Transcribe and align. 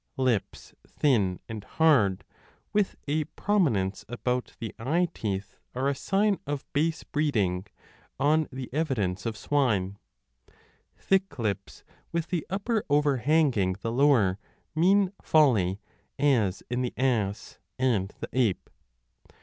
Lips 0.17 0.73
thin 0.87 1.39
and 1.47 1.63
hard 1.63 2.23
with 2.73 2.95
a 3.07 3.25
prominence 3.25 4.03
about 4.09 4.55
the 4.57 4.73
eye 4.79 5.07
teeth 5.13 5.59
are 5.75 5.87
a 5.87 5.93
sign 5.93 6.39
of 6.47 6.65
base 6.73 7.03
breeding, 7.03 7.65
3 7.65 7.75
on 8.19 8.47
the 8.51 8.67
evidence 8.73 9.27
of 9.27 9.37
swine. 9.37 9.99
Thick 10.97 11.37
lips, 11.37 11.83
with 12.11 12.29
25 12.29 12.29
the 12.31 12.47
upper 12.49 12.83
overhanging 12.89 13.73
the 13.81 13.91
lower, 13.91 14.39
mean 14.73 15.13
folly, 15.21 15.79
as 16.17 16.63
in 16.67 16.81
the 16.81 16.95
ass 16.97 17.59
and 17.77 18.11
the 18.21 18.29
ape. 18.33 18.71